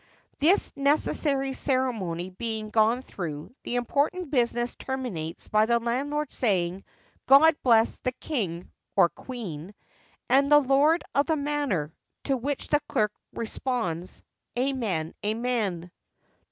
This 0.39 0.73
necessary 0.75 1.53
ceremony 1.53 2.31
being 2.31 2.71
gone 2.71 3.03
through, 3.03 3.53
the 3.61 3.75
important 3.75 4.31
business 4.31 4.75
terminates 4.75 5.47
by 5.47 5.67
the 5.67 5.77
LANDLORD 5.77 6.31
saying, 6.33 6.83
'God 7.27 7.55
bless 7.61 7.97
the 7.97 8.11
King 8.13 8.71
[or 8.95 9.09
Queen] 9.09 9.75
and 10.27 10.49
the 10.49 10.57
lord 10.57 11.03
of 11.13 11.27
the 11.27 11.35
manor;' 11.37 11.93
to 12.23 12.35
which 12.35 12.69
the 12.69 12.81
CLERK 12.89 13.11
responds, 13.33 14.23
'Amen, 14.57 15.13
amen!' 15.23 15.81
_N. 15.83 15.91